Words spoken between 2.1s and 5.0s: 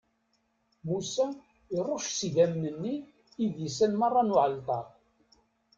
s idammen-nni, idisan meṛṛa n uɛalṭar.